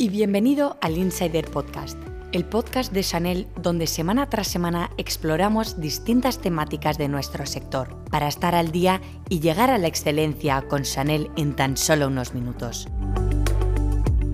y 0.00 0.08
bienvenido 0.08 0.78
al 0.80 0.96
Insider 0.96 1.44
Podcast, 1.50 1.98
el 2.32 2.46
podcast 2.46 2.90
de 2.90 3.02
Chanel 3.02 3.46
donde 3.60 3.86
semana 3.86 4.30
tras 4.30 4.48
semana 4.48 4.88
exploramos 4.96 5.78
distintas 5.78 6.38
temáticas 6.38 6.96
de 6.96 7.06
nuestro 7.06 7.44
sector 7.44 8.02
para 8.10 8.26
estar 8.26 8.54
al 8.54 8.72
día 8.72 9.02
y 9.28 9.40
llegar 9.40 9.68
a 9.68 9.76
la 9.76 9.88
excelencia 9.88 10.62
con 10.62 10.84
Chanel 10.84 11.30
en 11.36 11.54
tan 11.54 11.76
solo 11.76 12.06
unos 12.06 12.32
minutos. 12.32 12.88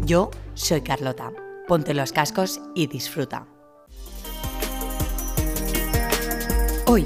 Yo 0.04 0.30
soy 0.54 0.82
Carlota. 0.82 1.32
Ponte 1.66 1.94
los 1.94 2.12
cascos 2.12 2.60
y 2.76 2.86
disfruta. 2.86 3.48
Hoy, 6.86 7.04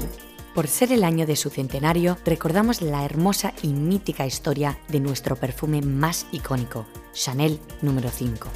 por 0.53 0.67
ser 0.67 0.91
el 0.91 1.03
año 1.03 1.25
de 1.25 1.35
su 1.35 1.49
centenario, 1.49 2.17
recordamos 2.25 2.81
la 2.81 3.05
hermosa 3.05 3.53
y 3.61 3.67
mítica 3.67 4.25
historia 4.25 4.79
de 4.89 4.99
nuestro 4.99 5.35
perfume 5.35 5.81
más 5.81 6.25
icónico, 6.31 6.85
Chanel 7.13 7.59
número 7.81 8.09
5. 8.09 8.47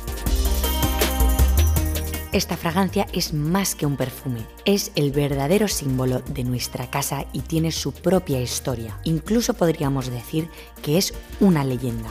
Esta 2.32 2.58
fragancia 2.58 3.08
es 3.14 3.34
más 3.34 3.76
que 3.76 3.86
un 3.86 3.96
perfume, 3.96 4.42
es 4.66 4.92
el 4.96 5.12
verdadero 5.12 5.70
símbolo 5.70 6.20
de 6.20 6.44
nuestra 6.44 6.90
casa 6.90 7.26
y 7.32 7.40
tiene 7.40 7.72
su 7.72 7.94
propia 7.94 8.42
historia. 8.42 9.00
Incluso 9.06 9.54
podríamos 9.54 10.08
decir 10.08 10.50
que 10.82 10.98
es 10.98 11.14
una 11.40 11.64
leyenda 11.64 12.10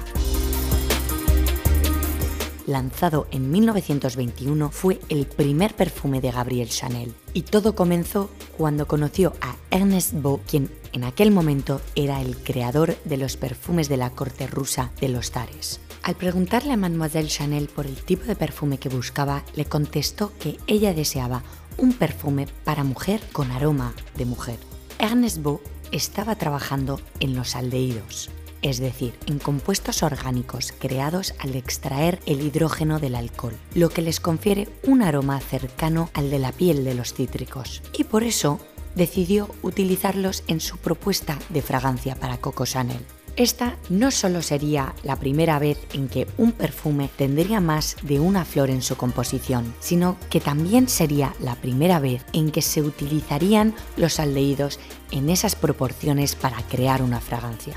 lanzado 2.66 3.26
en 3.30 3.50
1921, 3.50 4.70
fue 4.70 5.00
el 5.08 5.26
primer 5.26 5.74
perfume 5.74 6.20
de 6.20 6.30
Gabriel 6.30 6.68
Chanel. 6.68 7.14
Y 7.32 7.42
todo 7.42 7.74
comenzó 7.74 8.30
cuando 8.56 8.86
conoció 8.86 9.32
a 9.40 9.56
Ernest 9.70 10.12
Beau, 10.14 10.40
quien 10.46 10.70
en 10.92 11.04
aquel 11.04 11.30
momento 11.30 11.80
era 11.94 12.20
el 12.20 12.36
creador 12.36 12.96
de 13.04 13.16
los 13.16 13.36
perfumes 13.36 13.88
de 13.88 13.96
la 13.96 14.10
corte 14.10 14.46
rusa 14.46 14.90
de 15.00 15.08
los 15.08 15.30
zares. 15.30 15.80
Al 16.02 16.16
preguntarle 16.16 16.74
a 16.74 16.76
Mademoiselle 16.76 17.28
Chanel 17.28 17.68
por 17.68 17.86
el 17.86 17.96
tipo 17.96 18.24
de 18.24 18.36
perfume 18.36 18.78
que 18.78 18.90
buscaba, 18.90 19.42
le 19.54 19.64
contestó 19.64 20.32
que 20.38 20.58
ella 20.66 20.92
deseaba 20.92 21.42
un 21.78 21.92
perfume 21.94 22.46
para 22.64 22.84
mujer 22.84 23.20
con 23.32 23.50
aroma 23.50 23.94
de 24.16 24.26
mujer. 24.26 24.58
Ernest 24.98 25.38
Beau 25.42 25.60
estaba 25.92 26.36
trabajando 26.36 27.00
en 27.20 27.34
los 27.34 27.56
aldehídos, 27.56 28.30
es 28.64 28.78
decir, 28.78 29.14
en 29.26 29.38
compuestos 29.38 30.02
orgánicos 30.02 30.72
creados 30.76 31.34
al 31.38 31.54
extraer 31.54 32.18
el 32.24 32.40
hidrógeno 32.40 32.98
del 32.98 33.14
alcohol, 33.14 33.54
lo 33.74 33.90
que 33.90 34.00
les 34.00 34.20
confiere 34.20 34.68
un 34.84 35.02
aroma 35.02 35.38
cercano 35.38 36.08
al 36.14 36.30
de 36.30 36.38
la 36.38 36.50
piel 36.50 36.82
de 36.82 36.94
los 36.94 37.12
cítricos. 37.12 37.82
Y 37.96 38.04
por 38.04 38.24
eso 38.24 38.58
decidió 38.94 39.50
utilizarlos 39.62 40.44
en 40.46 40.60
su 40.60 40.78
propuesta 40.78 41.38
de 41.50 41.60
fragancia 41.60 42.14
para 42.14 42.38
Coco 42.38 42.64
Chanel. 42.64 43.04
Esta 43.36 43.76
no 43.90 44.10
solo 44.10 44.40
sería 44.40 44.94
la 45.02 45.16
primera 45.16 45.58
vez 45.58 45.78
en 45.92 46.08
que 46.08 46.26
un 46.38 46.52
perfume 46.52 47.10
tendría 47.18 47.60
más 47.60 47.96
de 48.02 48.18
una 48.18 48.46
flor 48.46 48.70
en 48.70 48.80
su 48.80 48.96
composición, 48.96 49.74
sino 49.80 50.16
que 50.30 50.40
también 50.40 50.88
sería 50.88 51.34
la 51.40 51.56
primera 51.56 51.98
vez 51.98 52.24
en 52.32 52.50
que 52.50 52.62
se 52.62 52.80
utilizarían 52.80 53.74
los 53.96 54.20
aldehídos 54.20 54.78
en 55.10 55.28
esas 55.28 55.54
proporciones 55.54 56.34
para 56.34 56.62
crear 56.62 57.02
una 57.02 57.20
fragancia. 57.20 57.76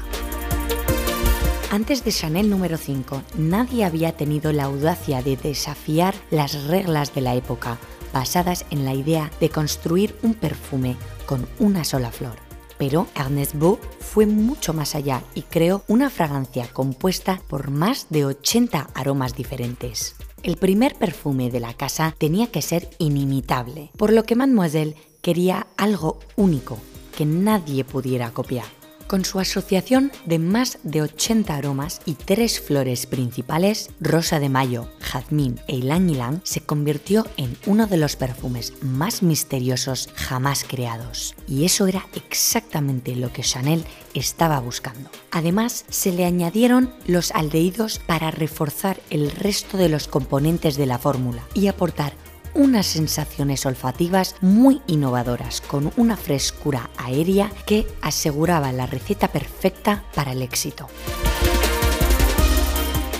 Antes 1.69 2.05
de 2.05 2.13
Chanel 2.13 2.49
número 2.49 2.77
5, 2.77 3.23
nadie 3.37 3.83
había 3.83 4.13
tenido 4.13 4.53
la 4.53 4.63
audacia 4.63 5.21
de 5.21 5.35
desafiar 5.35 6.15
las 6.31 6.63
reglas 6.63 7.13
de 7.13 7.19
la 7.19 7.35
época, 7.35 7.77
basadas 8.13 8.65
en 8.69 8.85
la 8.85 8.93
idea 8.93 9.29
de 9.41 9.49
construir 9.49 10.15
un 10.23 10.33
perfume 10.33 10.95
con 11.25 11.45
una 11.59 11.83
sola 11.83 12.09
flor. 12.09 12.37
Pero 12.77 13.07
Ernest 13.15 13.55
Beau 13.55 13.79
fue 13.99 14.25
mucho 14.25 14.73
más 14.73 14.95
allá 14.95 15.23
y 15.35 15.41
creó 15.41 15.83
una 15.89 16.09
fragancia 16.09 16.69
compuesta 16.71 17.41
por 17.49 17.69
más 17.69 18.07
de 18.09 18.23
80 18.23 18.91
aromas 18.93 19.35
diferentes. 19.35 20.15
El 20.43 20.55
primer 20.55 20.95
perfume 20.95 21.49
de 21.49 21.59
la 21.59 21.73
casa 21.73 22.15
tenía 22.17 22.47
que 22.47 22.61
ser 22.61 22.89
inimitable, 22.97 23.91
por 23.97 24.13
lo 24.13 24.23
que 24.23 24.35
Mademoiselle 24.35 24.95
quería 25.21 25.67
algo 25.75 26.19
único 26.37 26.77
que 27.17 27.25
nadie 27.25 27.83
pudiera 27.83 28.31
copiar. 28.31 28.77
Con 29.07 29.23
su 29.23 29.39
asociación 29.39 30.11
de 30.25 30.37
más 30.37 30.79
de 30.83 31.01
80 31.01 31.55
aromas 31.55 32.01
y 32.05 32.15
tres 32.15 32.59
flores 32.59 33.05
principales, 33.05 33.89
Rosa 34.01 34.41
de 34.41 34.49
Mayo, 34.49 34.89
Jazmín 34.99 35.61
e 35.69 35.77
Ylang 35.77 36.09
Ylang, 36.09 36.41
se 36.43 36.59
convirtió 36.59 37.25
en 37.37 37.57
uno 37.65 37.87
de 37.87 37.95
los 37.95 38.17
perfumes 38.17 38.73
más 38.81 39.23
misteriosos 39.23 40.09
jamás 40.13 40.65
creados. 40.67 41.35
Y 41.47 41.63
eso 41.63 41.87
era 41.87 42.05
exactamente 42.15 43.15
lo 43.15 43.31
que 43.31 43.43
Chanel 43.43 43.85
estaba 44.13 44.59
buscando. 44.59 45.09
Además, 45.31 45.85
se 45.87 46.11
le 46.11 46.25
añadieron 46.25 46.93
los 47.05 47.31
aldehídos 47.31 47.99
para 47.99 48.29
reforzar 48.29 48.99
el 49.09 49.31
resto 49.31 49.77
de 49.77 49.87
los 49.87 50.09
componentes 50.09 50.75
de 50.75 50.85
la 50.85 50.99
fórmula 50.99 51.43
y 51.53 51.67
aportar 51.67 52.13
unas 52.57 52.87
sensaciones 52.87 53.65
olfativas 53.65 54.35
muy 54.41 54.81
innovadoras, 54.87 55.61
con 55.61 55.93
una 55.95 56.17
frescura 56.17 56.89
aérea 56.97 57.51
que 57.65 57.87
aseguraba 58.01 58.71
la 58.73 58.87
receta 58.87 59.27
perfecta 59.29 60.03
para 60.15 60.33
el 60.33 60.41
éxito. 60.41 60.87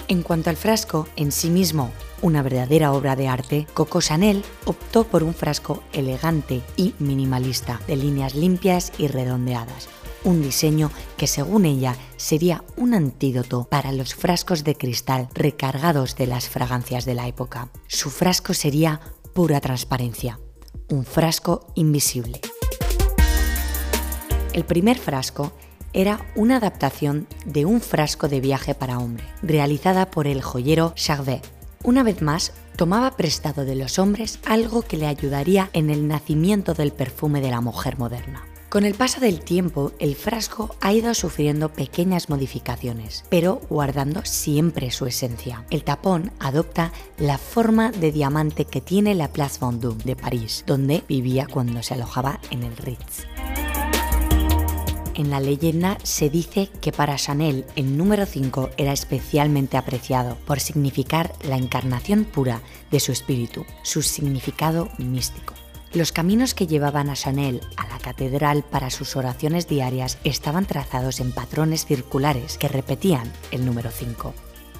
En 0.08 0.24
cuanto 0.24 0.50
al 0.50 0.58
frasco, 0.58 1.08
en 1.16 1.32
sí 1.32 1.50
mismo 1.50 1.92
una 2.22 2.42
verdadera 2.42 2.94
obra 2.94 3.16
de 3.16 3.28
arte, 3.28 3.68
Coco 3.74 4.02
Chanel 4.02 4.44
optó 4.66 5.04
por 5.04 5.22
un 5.22 5.36
frasco 5.36 5.84
elegante 5.94 6.62
y 6.76 6.96
minimalista, 6.98 7.80
de 7.88 7.96
líneas 7.96 8.34
limpias 8.34 8.92
y 8.98 9.08
redondeadas, 9.08 9.88
un 10.24 10.42
diseño 10.42 10.90
que 11.16 11.28
según 11.28 11.66
ella 11.66 11.96
sería 12.16 12.64
un 12.76 12.96
antídoto 12.96 13.66
para 13.70 13.92
los 13.92 14.16
frascos 14.16 14.64
de 14.64 14.76
cristal 14.76 15.30
recargados 15.36 16.16
de 16.16 16.26
las 16.26 16.50
fragancias 16.50 17.06
de 17.06 17.14
la 17.14 17.28
época. 17.28 17.70
Su 17.88 18.10
frasco 18.10 18.56
sería 18.56 19.00
pura 19.38 19.62
transparencia, 19.62 20.40
un 20.90 21.06
frasco 21.06 21.68
invisible. 21.76 22.42
El 24.52 24.66
primer 24.66 24.98
frasco 24.98 25.54
era 25.94 26.26
una 26.36 26.58
adaptación 26.58 27.28
de 27.46 27.64
un 27.66 27.80
frasco 27.80 28.30
de 28.30 28.42
viaje 28.42 28.74
para 28.74 28.98
hombre, 28.98 29.26
realizada 29.44 30.10
por 30.10 30.26
el 30.26 30.42
joyero 30.42 30.94
Charvet. 30.96 31.48
Una 31.84 32.02
vez 32.02 32.24
más, 32.24 32.52
tomaba 32.78 33.16
prestado 33.16 33.64
de 33.64 33.76
los 33.76 34.00
hombres 34.00 34.40
algo 34.44 34.82
que 34.82 34.98
le 34.98 35.06
ayudaría 35.06 35.70
en 35.74 35.92
el 35.92 36.08
nacimiento 36.08 36.74
del 36.74 36.92
perfume 36.92 37.40
de 37.40 37.52
la 37.52 37.62
mujer 37.62 38.00
moderna. 38.00 38.47
Con 38.70 38.84
el 38.84 38.96
paso 38.96 39.22
del 39.22 39.40
tiempo, 39.40 39.94
el 39.98 40.16
frasco 40.16 40.76
ha 40.82 40.92
ido 40.92 41.14
sufriendo 41.14 41.70
pequeñas 41.70 42.28
modificaciones, 42.28 43.24
pero 43.30 43.62
guardando 43.70 44.26
siempre 44.26 44.92
su 44.92 45.06
esencia. 45.06 45.64
El 45.70 45.86
tapón 45.86 46.34
adopta 46.40 46.92
la 47.18 47.38
forma 47.38 47.92
de 47.92 48.12
diamante 48.12 48.66
que 48.66 48.82
tiene 48.82 49.16
la 49.16 49.32
Place 49.32 49.60
Vendôme 49.62 50.04
de 50.04 50.18
París, 50.18 50.66
donde 50.68 51.02
vivía 51.08 51.48
cuando 51.48 51.82
se 51.82 51.94
alojaba 51.94 52.42
en 52.52 52.64
el 52.64 52.76
Ritz. 52.76 53.26
En 55.14 55.30
la 55.30 55.40
leyenda 55.40 55.98
se 56.04 56.30
dice 56.30 56.70
que 56.82 56.92
para 56.92 57.16
Chanel 57.16 57.66
el 57.78 57.98
número 57.98 58.26
5 58.26 58.72
era 58.76 58.92
especialmente 58.92 59.78
apreciado 59.78 60.38
por 60.46 60.60
significar 60.60 61.34
la 61.42 61.56
encarnación 61.56 62.26
pura 62.26 62.62
de 62.92 63.00
su 63.00 63.14
espíritu, 63.14 63.66
su 63.82 64.02
significado 64.02 64.90
místico. 64.98 65.54
Los 65.94 66.12
caminos 66.12 66.54
que 66.54 66.68
llevaban 66.68 67.10
a 67.10 67.16
Chanel 67.16 67.62
a 67.78 67.88
la 67.88 67.98
catedral 68.00 68.64
para 68.64 68.90
sus 68.90 69.16
oraciones 69.16 69.68
diarias 69.68 70.18
estaban 70.24 70.66
trazados 70.66 71.22
en 71.22 71.32
patrones 71.32 71.86
circulares 71.86 72.58
que 72.58 72.68
repetían 72.68 73.32
el 73.52 73.66
número 73.66 73.90
5. 73.90 74.34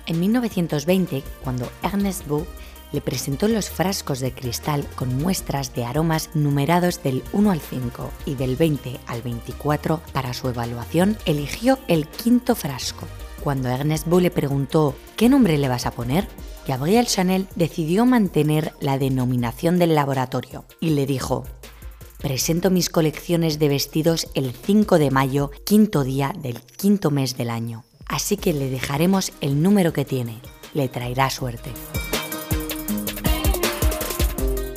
En 0.06 0.20
1920, 0.20 1.24
cuando 1.44 1.72
Ernest 1.82 2.28
Beau 2.28 2.46
le 2.92 3.02
presentó 3.02 3.48
los 3.48 3.70
frascos 3.70 4.20
de 4.20 4.34
cristal 4.34 4.86
con 4.96 5.18
muestras 5.18 5.74
de 5.74 5.86
aromas 5.86 6.30
numerados 6.34 7.02
del 7.04 7.24
1 7.34 7.52
al 7.52 7.62
5 7.62 8.12
y 8.26 8.36
del 8.36 8.56
20 8.56 9.00
al 9.08 9.22
24 9.22 10.02
para 10.14 10.34
su 10.34 10.50
evaluación, 10.50 11.18
eligió 11.26 11.80
el 11.88 12.08
quinto 12.08 12.56
frasco. 12.56 13.08
Cuando 13.44 13.70
Ernest 13.70 14.08
Beau 14.08 14.20
le 14.20 14.32
preguntó 14.32 14.96
¿qué 15.16 15.30
nombre 15.30 15.58
le 15.58 15.70
vas 15.70 15.86
a 15.86 15.92
poner? 15.92 16.28
Gabriel 16.68 17.08
Chanel 17.08 17.48
decidió 17.56 18.06
mantener 18.06 18.74
la 18.82 18.98
denominación 18.98 19.80
del 19.80 19.96
laboratorio 19.96 20.66
y 20.82 20.90
le 20.90 21.06
dijo, 21.06 21.46
presento 22.18 22.70
mis 22.70 22.90
colecciones 22.90 23.58
de 23.58 23.70
vestidos 23.70 24.28
el 24.34 24.52
5 24.52 25.00
de 25.00 25.10
mayo, 25.10 25.50
quinto 25.66 26.04
día 26.04 26.34
del 26.38 26.60
quinto 26.60 27.10
mes 27.10 27.38
del 27.38 27.52
año. 27.52 27.86
Así 28.06 28.36
que 28.36 28.52
le 28.52 28.70
dejaremos 28.70 29.32
el 29.40 29.62
número 29.64 29.94
que 29.94 30.04
tiene, 30.04 30.42
le 30.74 30.90
traerá 30.90 31.30
suerte. 31.30 31.72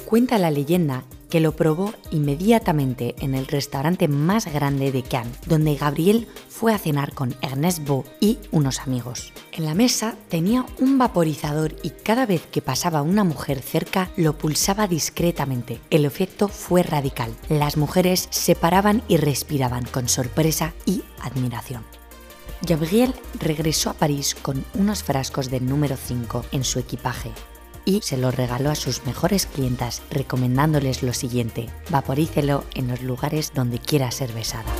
Cuenta 0.04 0.38
la 0.38 0.52
leyenda 0.52 1.02
que 1.30 1.40
lo 1.40 1.52
probó 1.52 1.94
inmediatamente 2.10 3.14
en 3.20 3.34
el 3.34 3.46
restaurante 3.46 4.08
más 4.08 4.52
grande 4.52 4.92
de 4.92 5.02
Cannes, 5.02 5.38
donde 5.46 5.76
Gabriel 5.76 6.26
fue 6.48 6.74
a 6.74 6.78
cenar 6.78 7.14
con 7.14 7.34
Ernest 7.40 7.84
Beau 7.86 8.04
y 8.20 8.38
unos 8.50 8.80
amigos. 8.80 9.32
En 9.52 9.64
la 9.64 9.74
mesa 9.74 10.16
tenía 10.28 10.66
un 10.78 10.98
vaporizador 10.98 11.74
y 11.82 11.90
cada 11.90 12.26
vez 12.26 12.46
que 12.50 12.60
pasaba 12.60 13.02
una 13.02 13.24
mujer 13.24 13.62
cerca 13.62 14.10
lo 14.16 14.36
pulsaba 14.36 14.86
discretamente. 14.86 15.80
El 15.90 16.04
efecto 16.04 16.48
fue 16.48 16.82
radical. 16.82 17.34
Las 17.48 17.76
mujeres 17.76 18.28
se 18.30 18.54
paraban 18.54 19.02
y 19.08 19.16
respiraban 19.16 19.84
con 19.84 20.08
sorpresa 20.08 20.74
y 20.84 21.02
admiración. 21.22 21.84
Gabriel 22.62 23.14
regresó 23.38 23.88
a 23.88 23.94
París 23.94 24.34
con 24.34 24.64
unos 24.74 25.02
frascos 25.02 25.50
del 25.50 25.64
número 25.66 25.96
5 25.96 26.44
en 26.52 26.64
su 26.64 26.78
equipaje 26.78 27.30
y 27.90 28.00
se 28.02 28.16
los 28.16 28.34
regaló 28.34 28.70
a 28.70 28.74
sus 28.76 29.04
mejores 29.04 29.46
clientas 29.46 30.02
recomendándoles 30.10 31.02
lo 31.02 31.12
siguiente, 31.12 31.66
vaporícelo 31.90 32.64
en 32.74 32.88
los 32.88 33.02
lugares 33.02 33.52
donde 33.54 33.78
quiera 33.78 34.10
ser 34.10 34.32
besada. 34.32 34.72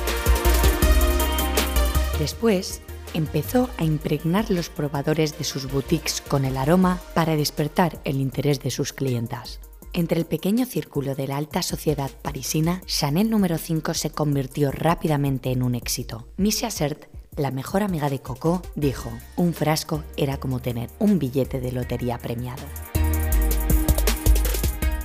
Después, 2.19 2.81
empezó 3.13 3.69
a 3.77 3.83
impregnar 3.83 4.49
los 4.49 4.69
probadores 4.69 5.37
de 5.37 5.43
sus 5.43 5.69
boutiques 5.69 6.21
con 6.21 6.45
el 6.45 6.55
aroma 6.55 7.01
para 7.13 7.35
despertar 7.35 7.99
el 8.05 8.21
interés 8.21 8.61
de 8.61 8.71
sus 8.71 8.93
clientas. 8.93 9.59
Entre 9.93 10.17
el 10.17 10.25
pequeño 10.25 10.65
círculo 10.65 11.15
de 11.15 11.27
la 11.27 11.35
alta 11.35 11.61
sociedad 11.61 12.09
parisina, 12.21 12.81
Chanel 12.85 13.29
número 13.29 13.57
5 13.57 13.93
se 13.93 14.09
convirtió 14.09 14.71
rápidamente 14.71 15.51
en 15.51 15.63
un 15.63 15.75
éxito. 15.75 16.27
Misha 16.37 16.71
Sert, 16.71 17.07
la 17.35 17.51
mejor 17.51 17.83
amiga 17.83 18.09
de 18.09 18.19
Coco, 18.19 18.61
dijo, 18.75 19.11
un 19.35 19.53
frasco 19.53 20.03
era 20.15 20.37
como 20.37 20.61
tener 20.61 20.89
un 20.99 21.19
billete 21.19 21.59
de 21.59 21.73
lotería 21.73 22.17
premiado. 22.17 22.63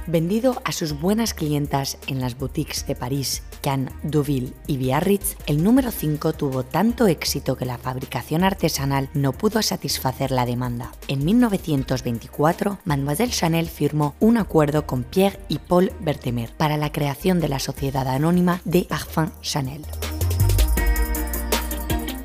Vendido 0.08 0.62
a 0.64 0.70
sus 0.70 1.00
buenas 1.00 1.34
clientas 1.34 1.98
en 2.06 2.20
las 2.20 2.38
boutiques 2.38 2.86
de 2.86 2.94
París, 2.94 3.42
Cannes, 3.60 3.92
Deauville 4.04 4.52
y 4.68 4.76
Biarritz, 4.76 5.36
el 5.46 5.64
número 5.64 5.90
5 5.90 6.32
tuvo 6.32 6.62
tanto 6.62 7.08
éxito 7.08 7.56
que 7.56 7.64
la 7.64 7.76
fabricación 7.76 8.44
artesanal 8.44 9.10
no 9.14 9.32
pudo 9.32 9.62
satisfacer 9.62 10.30
la 10.30 10.46
demanda. 10.46 10.92
En 11.08 11.24
1924, 11.24 12.78
Mademoiselle 12.84 13.32
Chanel 13.32 13.68
firmó 13.68 14.14
un 14.20 14.36
acuerdo 14.38 14.86
con 14.86 15.02
Pierre 15.02 15.40
y 15.48 15.58
Paul 15.58 15.92
Bertemer 15.98 16.52
para 16.52 16.76
la 16.76 16.92
creación 16.92 17.40
de 17.40 17.48
la 17.48 17.58
sociedad 17.58 18.06
anónima 18.06 18.60
de 18.64 18.84
Parfum 18.84 19.30
Chanel. 19.42 19.84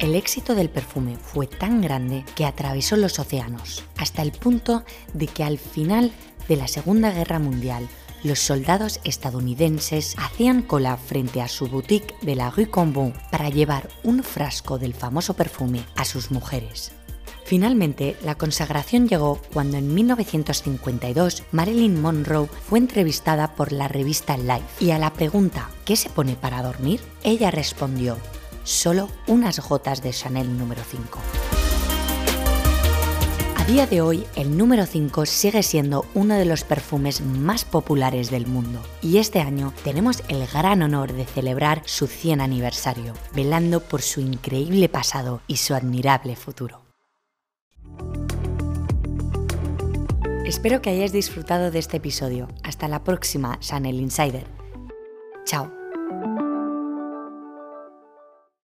El 0.01 0.15
éxito 0.15 0.55
del 0.55 0.71
perfume 0.71 1.15
fue 1.15 1.45
tan 1.45 1.79
grande 1.79 2.25
que 2.35 2.45
atravesó 2.45 2.97
los 2.97 3.19
océanos, 3.19 3.83
hasta 3.97 4.23
el 4.23 4.31
punto 4.31 4.83
de 5.13 5.27
que 5.27 5.43
al 5.43 5.59
final 5.59 6.11
de 6.47 6.55
la 6.55 6.67
Segunda 6.67 7.11
Guerra 7.11 7.39
Mundial, 7.39 7.87
los 8.23 8.39
soldados 8.39 8.99
estadounidenses 9.03 10.15
hacían 10.17 10.61
cola 10.61 10.97
frente 10.97 11.41
a 11.41 11.47
su 11.47 11.67
boutique 11.67 12.15
de 12.21 12.35
la 12.35 12.51
Rue 12.51 12.69
Cambon 12.69 13.13
para 13.31 13.49
llevar 13.49 13.89
un 14.03 14.23
frasco 14.23 14.77
del 14.77 14.93
famoso 14.93 15.33
perfume 15.33 15.83
a 15.95 16.05
sus 16.05 16.31
mujeres. 16.31 16.91
Finalmente, 17.43 18.15
la 18.23 18.35
consagración 18.35 19.09
llegó 19.09 19.41
cuando 19.51 19.77
en 19.77 19.93
1952 19.93 21.43
Marilyn 21.51 21.99
Monroe 22.01 22.47
fue 22.69 22.79
entrevistada 22.79 23.55
por 23.55 23.71
la 23.73 23.87
revista 23.87 24.37
Life 24.37 24.63
y 24.79 24.91
a 24.91 24.99
la 24.99 25.11
pregunta 25.11 25.69
¿qué 25.83 25.95
se 25.95 26.09
pone 26.09 26.35
para 26.35 26.61
dormir? 26.61 27.01
ella 27.23 27.51
respondió 27.51 28.17
solo 28.63 29.09
unas 29.27 29.59
gotas 29.67 30.01
de 30.01 30.11
Chanel 30.11 30.57
número 30.57 30.81
5. 30.89 31.19
Día 33.71 33.87
de 33.87 34.01
hoy, 34.01 34.25
el 34.35 34.57
número 34.57 34.85
5 34.85 35.25
sigue 35.25 35.63
siendo 35.63 36.05
uno 36.13 36.35
de 36.35 36.43
los 36.43 36.65
perfumes 36.65 37.21
más 37.21 37.63
populares 37.63 38.29
del 38.29 38.45
mundo 38.45 38.81
y 39.01 39.17
este 39.17 39.39
año 39.39 39.73
tenemos 39.85 40.23
el 40.27 40.45
gran 40.45 40.81
honor 40.81 41.13
de 41.13 41.23
celebrar 41.23 41.81
su 41.85 42.07
100 42.07 42.41
aniversario, 42.41 43.13
velando 43.33 43.79
por 43.79 44.01
su 44.01 44.19
increíble 44.19 44.89
pasado 44.89 45.41
y 45.47 45.55
su 45.55 45.73
admirable 45.73 46.35
futuro. 46.35 46.81
Espero 50.43 50.81
que 50.81 50.89
hayáis 50.89 51.13
disfrutado 51.13 51.71
de 51.71 51.79
este 51.79 51.95
episodio. 51.95 52.49
Hasta 52.63 52.89
la 52.89 53.05
próxima, 53.05 53.57
Chanel 53.61 54.01
Insider. 54.01 54.47
Chao. 55.45 55.80